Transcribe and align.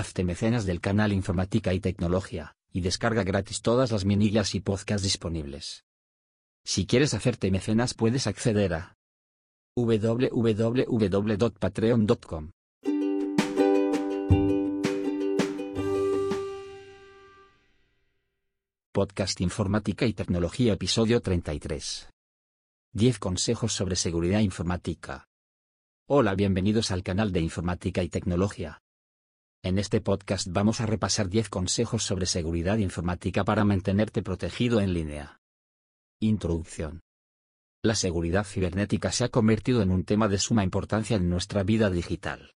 Hazte 0.00 0.24
mecenas 0.24 0.64
del 0.64 0.80
canal 0.80 1.12
Informática 1.12 1.74
y 1.74 1.80
Tecnología, 1.80 2.56
y 2.72 2.80
descarga 2.80 3.22
gratis 3.22 3.60
todas 3.60 3.92
las 3.92 4.06
minillas 4.06 4.54
y 4.54 4.60
podcasts 4.60 5.02
disponibles. 5.02 5.84
Si 6.64 6.86
quieres 6.86 7.12
hacerte 7.12 7.50
mecenas 7.50 7.92
puedes 7.92 8.26
acceder 8.26 8.72
a 8.72 8.96
www.patreon.com. 9.76 12.50
Podcast 18.92 19.40
Informática 19.42 20.06
y 20.06 20.14
Tecnología 20.14 20.72
Episodio 20.72 21.20
33. 21.20 22.08
10 22.94 23.18
consejos 23.18 23.74
sobre 23.74 23.96
seguridad 23.96 24.40
informática. 24.40 25.28
Hola, 26.08 26.34
bienvenidos 26.34 26.90
al 26.90 27.02
canal 27.02 27.32
de 27.32 27.40
Informática 27.40 28.02
y 28.02 28.08
Tecnología. 28.08 28.80
En 29.62 29.78
este 29.78 30.00
podcast 30.00 30.48
vamos 30.48 30.80
a 30.80 30.86
repasar 30.86 31.28
10 31.28 31.50
consejos 31.50 32.02
sobre 32.02 32.24
seguridad 32.24 32.78
informática 32.78 33.44
para 33.44 33.62
mantenerte 33.62 34.22
protegido 34.22 34.80
en 34.80 34.94
línea. 34.94 35.38
Introducción. 36.18 37.02
La 37.82 37.94
seguridad 37.94 38.44
cibernética 38.44 39.12
se 39.12 39.24
ha 39.24 39.28
convertido 39.28 39.82
en 39.82 39.90
un 39.90 40.04
tema 40.04 40.28
de 40.28 40.38
suma 40.38 40.64
importancia 40.64 41.18
en 41.18 41.28
nuestra 41.28 41.62
vida 41.62 41.90
digital. 41.90 42.54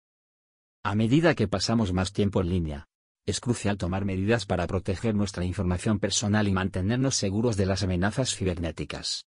A 0.84 0.94
medida 0.94 1.34
que 1.34 1.48
pasamos 1.48 1.92
más 1.92 2.12
tiempo 2.12 2.40
en 2.40 2.50
línea, 2.50 2.86
es 3.26 3.40
crucial 3.40 3.78
tomar 3.78 4.04
medidas 4.04 4.46
para 4.46 4.68
proteger 4.68 5.16
nuestra 5.16 5.44
información 5.44 5.98
personal 5.98 6.46
y 6.46 6.52
mantenernos 6.52 7.16
seguros 7.16 7.56
de 7.56 7.66
las 7.66 7.82
amenazas 7.82 8.32
cibernéticas. 8.32 9.26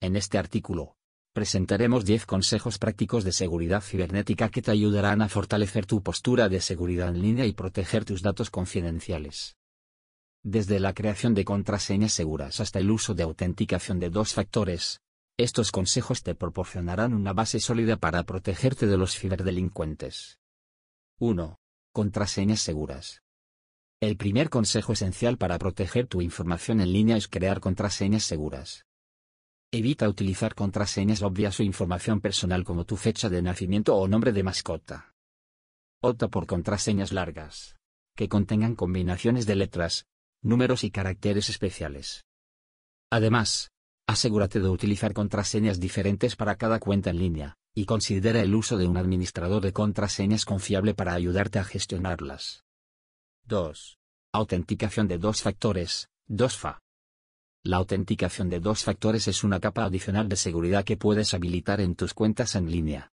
En 0.00 0.16
este 0.16 0.38
artículo, 0.38 0.96
presentaremos 1.32 2.04
10 2.04 2.26
consejos 2.26 2.78
prácticos 2.78 3.22
de 3.22 3.32
seguridad 3.32 3.82
cibernética 3.82 4.48
que 4.48 4.62
te 4.62 4.72
ayudarán 4.72 5.22
a 5.22 5.28
fortalecer 5.28 5.86
tu 5.86 6.02
postura 6.02 6.48
de 6.48 6.60
seguridad 6.60 7.08
en 7.08 7.22
línea 7.22 7.46
y 7.46 7.52
proteger 7.52 8.04
tus 8.04 8.22
datos 8.22 8.50
confidenciales. 8.50 9.56
Desde 10.42 10.80
la 10.80 10.94
creación 10.94 11.34
de 11.34 11.44
contraseñas 11.44 12.12
seguras 12.12 12.60
hasta 12.60 12.78
el 12.78 12.90
uso 12.90 13.14
de 13.14 13.22
autenticación 13.22 14.00
de 14.00 14.10
dos 14.10 14.32
factores, 14.32 15.00
estos 15.36 15.70
consejos 15.70 16.22
te 16.22 16.34
proporcionarán 16.34 17.14
una 17.14 17.32
base 17.32 17.60
sólida 17.60 17.96
para 17.96 18.24
protegerte 18.24 18.86
de 18.86 18.96
los 18.96 19.16
ciberdelincuentes. 19.16 20.38
1. 21.18 21.58
Contraseñas 21.92 22.60
seguras. 22.60 23.22
El 24.00 24.16
primer 24.16 24.48
consejo 24.48 24.94
esencial 24.94 25.36
para 25.36 25.58
proteger 25.58 26.06
tu 26.06 26.22
información 26.22 26.80
en 26.80 26.92
línea 26.92 27.16
es 27.16 27.28
crear 27.28 27.60
contraseñas 27.60 28.24
seguras. 28.24 28.86
Evita 29.72 30.08
utilizar 30.08 30.56
contraseñas 30.56 31.22
obvias 31.22 31.60
o 31.60 31.62
información 31.62 32.20
personal 32.20 32.64
como 32.64 32.84
tu 32.84 32.96
fecha 32.96 33.28
de 33.28 33.40
nacimiento 33.40 33.94
o 33.94 34.08
nombre 34.08 34.32
de 34.32 34.42
mascota. 34.42 35.14
Opta 36.02 36.26
por 36.26 36.48
contraseñas 36.48 37.12
largas, 37.12 37.76
que 38.16 38.28
contengan 38.28 38.74
combinaciones 38.74 39.46
de 39.46 39.54
letras, 39.54 40.06
números 40.42 40.82
y 40.82 40.90
caracteres 40.90 41.50
especiales. 41.50 42.24
Además, 43.12 43.70
asegúrate 44.08 44.58
de 44.58 44.68
utilizar 44.68 45.12
contraseñas 45.12 45.78
diferentes 45.78 46.34
para 46.34 46.56
cada 46.56 46.80
cuenta 46.80 47.10
en 47.10 47.18
línea, 47.18 47.54
y 47.72 47.84
considera 47.84 48.40
el 48.40 48.56
uso 48.56 48.76
de 48.76 48.88
un 48.88 48.96
administrador 48.96 49.62
de 49.62 49.72
contraseñas 49.72 50.44
confiable 50.44 50.94
para 50.94 51.14
ayudarte 51.14 51.60
a 51.60 51.64
gestionarlas. 51.64 52.64
2. 53.44 53.98
Autenticación 54.32 55.06
de 55.06 55.18
dos 55.18 55.42
factores, 55.42 56.08
2FA. 56.28 56.80
La 57.62 57.76
autenticación 57.76 58.48
de 58.48 58.58
dos 58.58 58.84
factores 58.84 59.28
es 59.28 59.44
una 59.44 59.60
capa 59.60 59.84
adicional 59.84 60.30
de 60.30 60.36
seguridad 60.36 60.82
que 60.82 60.96
puedes 60.96 61.34
habilitar 61.34 61.82
en 61.82 61.94
tus 61.94 62.14
cuentas 62.14 62.54
en 62.54 62.70
línea. 62.70 63.12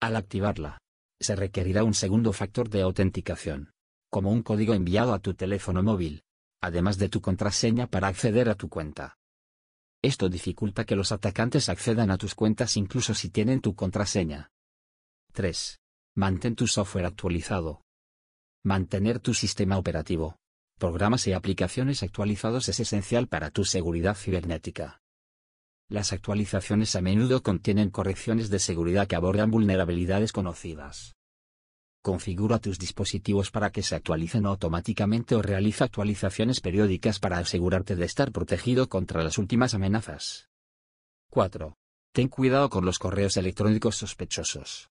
Al 0.00 0.16
activarla, 0.16 0.78
se 1.20 1.36
requerirá 1.36 1.84
un 1.84 1.94
segundo 1.94 2.32
factor 2.32 2.68
de 2.68 2.82
autenticación, 2.82 3.70
como 4.10 4.32
un 4.32 4.42
código 4.42 4.74
enviado 4.74 5.14
a 5.14 5.20
tu 5.20 5.34
teléfono 5.34 5.80
móvil, 5.84 6.24
además 6.60 6.98
de 6.98 7.08
tu 7.08 7.20
contraseña 7.20 7.86
para 7.86 8.08
acceder 8.08 8.48
a 8.48 8.56
tu 8.56 8.68
cuenta. 8.68 9.16
Esto 10.02 10.28
dificulta 10.28 10.84
que 10.84 10.96
los 10.96 11.12
atacantes 11.12 11.68
accedan 11.68 12.10
a 12.10 12.18
tus 12.18 12.34
cuentas 12.34 12.76
incluso 12.76 13.14
si 13.14 13.30
tienen 13.30 13.60
tu 13.60 13.76
contraseña. 13.76 14.50
3. 15.34 15.78
Mantén 16.16 16.56
tu 16.56 16.66
software 16.66 17.06
actualizado. 17.06 17.84
Mantener 18.64 19.20
tu 19.20 19.34
sistema 19.34 19.78
operativo, 19.78 20.36
programas 20.82 21.28
y 21.28 21.32
aplicaciones 21.32 22.02
actualizados 22.02 22.68
es 22.68 22.80
esencial 22.80 23.28
para 23.28 23.52
tu 23.52 23.64
seguridad 23.64 24.16
cibernética. 24.16 25.00
Las 25.88 26.12
actualizaciones 26.12 26.96
a 26.96 27.00
menudo 27.00 27.40
contienen 27.40 27.88
correcciones 27.88 28.50
de 28.50 28.58
seguridad 28.58 29.06
que 29.06 29.14
abordan 29.14 29.52
vulnerabilidades 29.52 30.32
conocidas. 30.32 31.14
Configura 32.02 32.58
tus 32.58 32.80
dispositivos 32.80 33.52
para 33.52 33.70
que 33.70 33.84
se 33.84 33.94
actualicen 33.94 34.44
automáticamente 34.44 35.36
o 35.36 35.40
realiza 35.40 35.84
actualizaciones 35.84 36.60
periódicas 36.60 37.20
para 37.20 37.38
asegurarte 37.38 37.94
de 37.94 38.04
estar 38.04 38.32
protegido 38.32 38.88
contra 38.88 39.22
las 39.22 39.38
últimas 39.38 39.74
amenazas. 39.74 40.48
4. 41.30 41.76
Ten 42.12 42.26
cuidado 42.26 42.68
con 42.70 42.84
los 42.84 42.98
correos 42.98 43.36
electrónicos 43.36 43.94
sospechosos. 43.94 44.91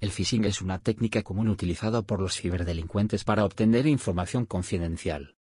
El 0.00 0.12
phishing 0.12 0.46
es 0.46 0.62
una 0.62 0.78
técnica 0.78 1.22
común 1.22 1.48
utilizada 1.48 2.00
por 2.00 2.22
los 2.22 2.34
ciberdelincuentes 2.34 3.22
para 3.22 3.44
obtener 3.44 3.86
información 3.86 4.46
confidencial. 4.46 5.36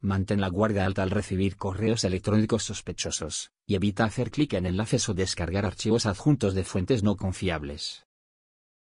Mantén 0.00 0.40
la 0.40 0.48
guardia 0.48 0.86
alta 0.86 1.02
al 1.02 1.10
recibir 1.10 1.56
correos 1.56 2.04
electrónicos 2.04 2.62
sospechosos, 2.62 3.52
y 3.66 3.74
evita 3.74 4.04
hacer 4.04 4.30
clic 4.30 4.54
en 4.54 4.64
enlaces 4.64 5.06
o 5.10 5.14
descargar 5.14 5.66
archivos 5.66 6.06
adjuntos 6.06 6.54
de 6.54 6.64
fuentes 6.64 7.02
no 7.02 7.16
confiables. 7.16 8.06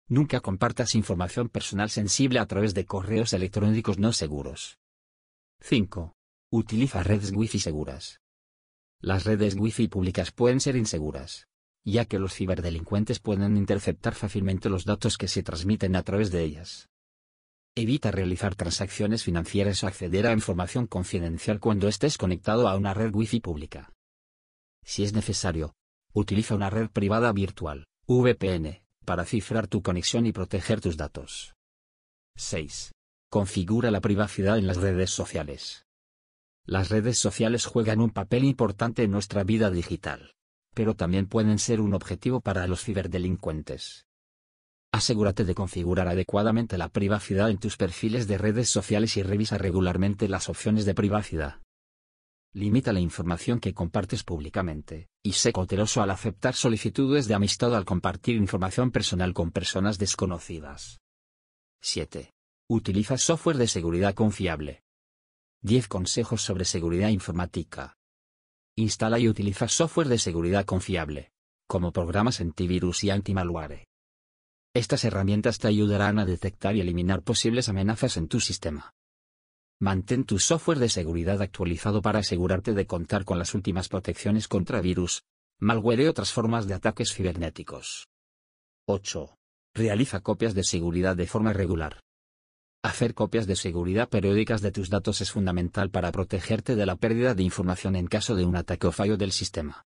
Nunca 0.07 0.39
compartas 0.39 0.95
información 0.95 1.49
personal 1.49 1.91
sensible 1.91 2.39
a 2.39 2.47
través 2.47 2.73
de 2.73 2.85
correos 2.85 3.33
electrónicos 3.33 3.99
no 3.99 4.11
seguros. 4.11 4.79
5. 5.59 6.15
Utiliza 6.51 7.03
redes 7.03 7.31
Wi-Fi 7.31 7.59
seguras. 7.59 8.21
Las 9.01 9.23
redes 9.23 9.55
Wi-Fi 9.55 9.87
públicas 9.87 10.31
pueden 10.31 10.59
ser 10.59 10.75
inseguras, 10.75 11.48
ya 11.91 12.05
que 12.05 12.19
los 12.19 12.33
ciberdelincuentes 12.33 13.19
pueden 13.19 13.57
interceptar 13.57 14.15
fácilmente 14.15 14.69
los 14.69 14.85
datos 14.85 15.17
que 15.17 15.27
se 15.27 15.43
transmiten 15.43 15.95
a 15.95 16.03
través 16.03 16.31
de 16.31 16.43
ellas. 16.43 16.89
Evita 17.75 18.11
realizar 18.11 18.55
transacciones 18.55 19.23
financieras 19.23 19.83
o 19.83 19.87
acceder 19.87 20.27
a 20.27 20.33
información 20.33 20.87
confidencial 20.87 21.59
cuando 21.59 21.87
estés 21.87 22.17
conectado 22.17 22.67
a 22.67 22.75
una 22.75 22.93
red 22.93 23.13
Wi-Fi 23.13 23.39
pública. 23.39 23.93
Si 24.83 25.03
es 25.03 25.13
necesario, 25.13 25.73
utiliza 26.13 26.55
una 26.55 26.69
red 26.69 26.89
privada 26.89 27.31
virtual, 27.31 27.85
VPN, 28.07 28.81
para 29.05 29.25
cifrar 29.25 29.67
tu 29.67 29.81
conexión 29.81 30.25
y 30.25 30.31
proteger 30.31 30.81
tus 30.81 30.97
datos. 30.97 31.55
6. 32.35 32.91
Configura 33.29 33.91
la 33.91 34.01
privacidad 34.01 34.57
en 34.57 34.67
las 34.67 34.77
redes 34.77 35.11
sociales. 35.11 35.85
Las 36.65 36.89
redes 36.89 37.17
sociales 37.17 37.65
juegan 37.65 38.01
un 38.01 38.09
papel 38.09 38.43
importante 38.43 39.03
en 39.03 39.11
nuestra 39.11 39.43
vida 39.43 39.69
digital 39.69 40.33
pero 40.73 40.95
también 40.95 41.27
pueden 41.27 41.59
ser 41.59 41.81
un 41.81 41.93
objetivo 41.93 42.41
para 42.41 42.67
los 42.67 42.83
ciberdelincuentes. 42.83 44.05
Asegúrate 44.91 45.45
de 45.45 45.53
configurar 45.53 46.07
adecuadamente 46.07 46.77
la 46.77 46.89
privacidad 46.89 47.49
en 47.49 47.59
tus 47.59 47.77
perfiles 47.77 48.27
de 48.27 48.37
redes 48.37 48.69
sociales 48.69 49.17
y 49.17 49.23
revisa 49.23 49.57
regularmente 49.57 50.27
las 50.27 50.49
opciones 50.49 50.85
de 50.85 50.95
privacidad. 50.95 51.61
Limita 52.53 52.91
la 52.93 52.99
información 52.99 53.59
que 53.59 53.75
compartes 53.75 54.23
públicamente, 54.23 55.07
y 55.21 55.33
sé 55.33 55.53
cauteloso 55.53 56.01
al 56.01 56.09
aceptar 56.09 56.55
solicitudes 56.55 57.27
de 57.27 57.35
amistad 57.35 57.75
al 57.75 57.85
compartir 57.85 58.35
información 58.37 58.89
personal 58.89 59.35
con 59.35 59.51
personas 59.51 59.99
desconocidas. 59.99 60.99
7. 61.81 62.31
Utiliza 62.67 63.17
software 63.19 63.57
de 63.57 63.67
seguridad 63.67 64.15
confiable. 64.15 64.81
10 65.61 65.87
consejos 65.87 66.41
sobre 66.41 66.65
seguridad 66.65 67.09
informática. 67.09 67.98
Instala 68.79 69.19
y 69.19 69.27
utiliza 69.27 69.67
software 69.67 70.07
de 70.07 70.17
seguridad 70.17 70.63
confiable, 70.63 71.31
como 71.67 71.91
programas 71.91 72.39
antivirus 72.39 73.03
y 73.03 73.09
antimalware. 73.09 73.87
Estas 74.73 75.03
herramientas 75.03 75.59
te 75.59 75.67
ayudarán 75.67 76.17
a 76.17 76.25
detectar 76.25 76.77
y 76.77 76.79
eliminar 76.79 77.21
posibles 77.21 77.67
amenazas 77.67 78.15
en 78.15 78.29
tu 78.29 78.39
sistema. 78.39 78.93
Mantén 79.81 80.23
tu 80.23 80.39
software 80.39 80.79
de 80.79 80.87
seguridad 80.87 81.41
actualizado 81.41 82.01
para 82.01 82.19
asegurarte 82.19 82.73
de 82.73 82.87
contar 82.87 83.25
con 83.25 83.37
las 83.37 83.53
últimas 83.53 83.89
protecciones 83.89 84.47
contra 84.47 84.79
virus, 84.79 85.23
malware 85.59 85.99
y 85.99 86.07
otras 86.07 86.31
formas 86.31 86.65
de 86.65 86.75
ataques 86.75 87.13
cibernéticos. 87.13 88.07
8. 88.87 89.35
Realiza 89.75 90.21
copias 90.21 90.53
de 90.55 90.63
seguridad 90.63 91.17
de 91.17 91.27
forma 91.27 91.51
regular. 91.51 91.99
Hacer 92.81 93.13
copias 93.13 93.45
de 93.45 93.57
seguridad 93.57 94.07
periódicas 94.07 94.61
de 94.61 94.71
tus 94.71 94.89
datos 94.89 95.19
es 95.19 95.31
fundamental 95.31 95.89
para 95.89 96.13
protegerte 96.13 96.77
de 96.77 96.85
la 96.85 96.95
pérdida 96.95 97.33
de 97.35 97.43
información 97.43 97.97
en 97.97 98.07
caso 98.07 98.35
de 98.35 98.45
un 98.45 98.55
ataque 98.55 98.87
o 98.87 98.93
fallo 98.93 99.17
del 99.17 99.33
sistema. 99.33 99.85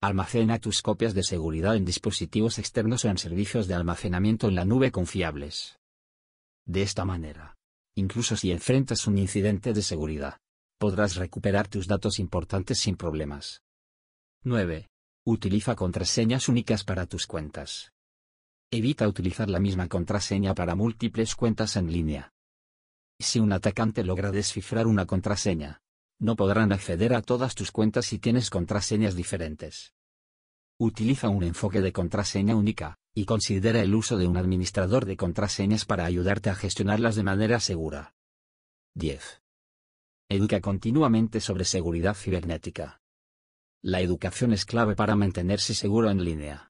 Almacena 0.00 0.58
tus 0.58 0.80
copias 0.80 1.12
de 1.12 1.22
seguridad 1.22 1.76
en 1.76 1.84
dispositivos 1.84 2.58
externos 2.58 3.04
o 3.04 3.10
en 3.10 3.18
servicios 3.18 3.68
de 3.68 3.74
almacenamiento 3.74 4.48
en 4.48 4.54
la 4.54 4.64
nube 4.64 4.90
confiables. 4.90 5.80
De 6.64 6.80
esta 6.80 7.04
manera, 7.04 7.56
incluso 7.94 8.36
si 8.36 8.52
enfrentas 8.52 9.06
un 9.06 9.18
incidente 9.18 9.74
de 9.74 9.82
seguridad, 9.82 10.38
podrás 10.78 11.16
recuperar 11.16 11.68
tus 11.68 11.86
datos 11.86 12.18
importantes 12.20 12.78
sin 12.78 12.96
problemas. 12.96 13.60
9. 14.44 14.88
Utiliza 15.26 15.74
contraseñas 15.74 16.48
únicas 16.48 16.84
para 16.84 17.04
tus 17.04 17.26
cuentas. 17.26 17.92
Evita 18.70 19.08
utilizar 19.08 19.48
la 19.48 19.60
misma 19.60 19.88
contraseña 19.88 20.54
para 20.54 20.74
múltiples 20.74 21.34
cuentas 21.34 21.76
en 21.76 21.90
línea. 21.90 22.34
Si 23.18 23.40
un 23.40 23.52
atacante 23.52 24.04
logra 24.04 24.30
descifrar 24.30 24.86
una 24.86 25.06
contraseña, 25.06 25.80
no 26.20 26.36
podrán 26.36 26.72
acceder 26.72 27.14
a 27.14 27.22
todas 27.22 27.54
tus 27.54 27.72
cuentas 27.72 28.04
si 28.04 28.18
tienes 28.18 28.50
contraseñas 28.50 29.14
diferentes. 29.14 29.94
Utiliza 30.78 31.30
un 31.30 31.44
enfoque 31.44 31.80
de 31.80 31.92
contraseña 31.92 32.56
única, 32.56 32.98
y 33.14 33.24
considera 33.24 33.80
el 33.80 33.94
uso 33.94 34.18
de 34.18 34.28
un 34.28 34.36
administrador 34.36 35.06
de 35.06 35.16
contraseñas 35.16 35.86
para 35.86 36.04
ayudarte 36.04 36.50
a 36.50 36.54
gestionarlas 36.54 37.16
de 37.16 37.22
manera 37.22 37.60
segura. 37.60 38.14
10. 38.94 39.42
Educa 40.28 40.60
continuamente 40.60 41.40
sobre 41.40 41.64
seguridad 41.64 42.14
cibernética. 42.14 43.00
La 43.82 44.02
educación 44.02 44.52
es 44.52 44.66
clave 44.66 44.94
para 44.94 45.16
mantenerse 45.16 45.72
seguro 45.72 46.10
en 46.10 46.22
línea. 46.22 46.67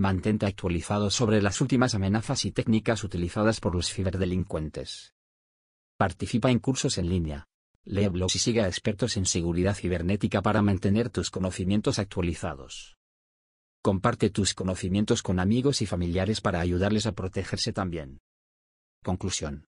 Mantente 0.00 0.46
actualizado 0.46 1.10
sobre 1.10 1.42
las 1.42 1.60
últimas 1.60 1.92
amenazas 1.96 2.44
y 2.44 2.52
técnicas 2.52 3.02
utilizadas 3.02 3.58
por 3.58 3.74
los 3.74 3.92
ciberdelincuentes. 3.92 5.12
Participa 5.96 6.52
en 6.52 6.60
cursos 6.60 6.98
en 6.98 7.08
línea. 7.08 7.48
Lee 7.84 8.06
blogs 8.06 8.36
y 8.36 8.38
siga 8.38 8.64
a 8.64 8.68
expertos 8.68 9.16
en 9.16 9.26
seguridad 9.26 9.74
cibernética 9.74 10.40
para 10.40 10.62
mantener 10.62 11.10
tus 11.10 11.32
conocimientos 11.32 11.98
actualizados. 11.98 12.96
Comparte 13.82 14.30
tus 14.30 14.54
conocimientos 14.54 15.20
con 15.20 15.40
amigos 15.40 15.82
y 15.82 15.86
familiares 15.86 16.40
para 16.40 16.60
ayudarles 16.60 17.06
a 17.06 17.12
protegerse 17.12 17.72
también. 17.72 18.20
Conclusión. 19.02 19.66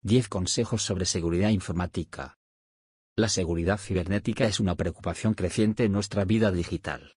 10 0.00 0.28
consejos 0.28 0.82
sobre 0.82 1.04
seguridad 1.04 1.50
informática. 1.50 2.38
La 3.16 3.28
seguridad 3.28 3.76
cibernética 3.76 4.46
es 4.46 4.60
una 4.60 4.76
preocupación 4.76 5.34
creciente 5.34 5.84
en 5.84 5.92
nuestra 5.92 6.24
vida 6.24 6.50
digital. 6.52 7.16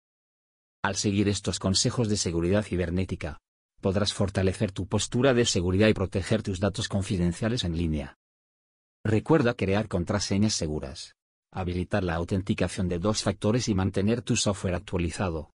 Al 0.82 0.96
seguir 0.96 1.28
estos 1.28 1.60
consejos 1.60 2.08
de 2.08 2.16
seguridad 2.16 2.64
cibernética, 2.64 3.38
podrás 3.80 4.12
fortalecer 4.12 4.72
tu 4.72 4.88
postura 4.88 5.32
de 5.32 5.44
seguridad 5.44 5.86
y 5.86 5.94
proteger 5.94 6.42
tus 6.42 6.58
datos 6.58 6.88
confidenciales 6.88 7.62
en 7.62 7.76
línea. 7.76 8.18
Recuerda 9.04 9.54
crear 9.54 9.86
contraseñas 9.86 10.54
seguras, 10.54 11.14
habilitar 11.52 12.02
la 12.02 12.16
autenticación 12.16 12.88
de 12.88 12.98
dos 12.98 13.22
factores 13.22 13.68
y 13.68 13.74
mantener 13.74 14.22
tu 14.22 14.34
software 14.34 14.74
actualizado. 14.74 15.52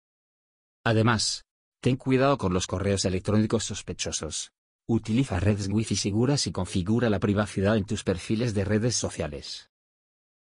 Además, 0.85 1.43
ten 1.81 1.97
cuidado 1.97 2.37
con 2.37 2.53
los 2.53 2.65
correos 2.65 3.03
electrónicos 3.03 3.65
sospechosos. 3.65 4.51
Utiliza 4.87 5.41
redes 5.41 5.67
Wi-Fi 5.67 5.97
seguras 5.97 6.47
y 6.47 6.53
configura 6.53 7.09
la 7.09 7.19
privacidad 7.19 7.75
en 7.75 7.83
tus 7.83 8.05
perfiles 8.05 8.53
de 8.53 8.63
redes 8.63 8.95
sociales. 8.95 9.69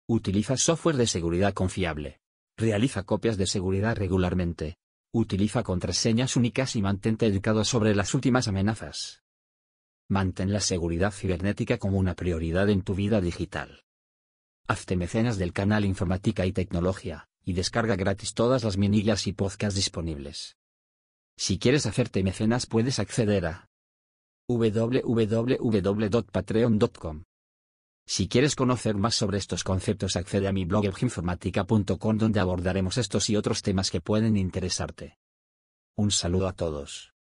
Utiliza 0.08 0.56
software 0.56 0.96
de 0.96 1.08
seguridad 1.08 1.54
confiable. 1.54 2.22
Realiza 2.60 3.04
copias 3.04 3.38
de 3.38 3.48
seguridad 3.48 3.96
regularmente. 3.96 4.76
Utiliza 5.14 5.64
contraseñas 5.64 6.36
únicas 6.36 6.76
y 6.76 6.82
mantente 6.82 7.26
educado 7.26 7.64
sobre 7.64 7.96
las 7.96 8.14
últimas 8.14 8.50
amenazas. 8.50 9.24
Mantén 10.10 10.52
la 10.52 10.60
seguridad 10.60 11.14
cibernética 11.14 11.78
como 11.78 11.98
una 11.98 12.16
prioridad 12.16 12.70
en 12.70 12.82
tu 12.82 12.96
vida 12.96 13.22
digital. 13.22 13.86
Hazte 14.68 14.98
mecenas 14.98 15.38
del 15.38 15.54
canal 15.54 15.86
Informática 15.86 16.46
y 16.46 16.52
Tecnología 16.52 17.30
y 17.46 17.54
descarga 17.54 17.96
gratis 17.96 18.34
todas 18.34 18.66
las 18.66 18.78
minillas 18.78 19.26
y 19.28 19.32
podcasts 19.32 19.78
disponibles. 19.78 20.58
Si 21.38 21.60
quieres 21.60 21.86
hacerte 21.86 22.24
mecenas 22.24 22.66
puedes 22.66 23.00
acceder 23.00 23.46
a 23.46 23.70
www.patreon.com. 24.50 27.24
Si 28.12 28.28
quieres 28.28 28.56
conocer 28.56 28.96
más 28.96 29.14
sobre 29.14 29.38
estos 29.38 29.64
conceptos 29.64 30.16
accede 30.16 30.48
a 30.48 30.52
mi 30.52 30.66
blog 30.66 30.84
informática.com 31.00 32.18
donde 32.18 32.40
abordaremos 32.40 32.98
estos 32.98 33.30
y 33.30 33.36
otros 33.36 33.62
temas 33.62 33.92
que 33.92 34.02
pueden 34.02 34.36
interesarte. 34.36 35.20
Un 35.96 36.10
saludo 36.10 36.48
a 36.48 36.54
todos. 36.54 37.14